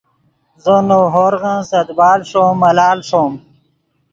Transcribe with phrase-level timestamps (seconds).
[0.63, 3.33] زو نؤ ہورغن سے دیبال ݰوم ملال ݰوم